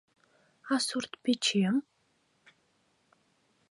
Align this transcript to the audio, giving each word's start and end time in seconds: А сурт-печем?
А 0.75 0.75
сурт-печем? 0.85 1.75